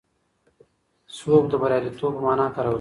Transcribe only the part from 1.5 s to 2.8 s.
بریالیتوب په مانا کارول کېږي.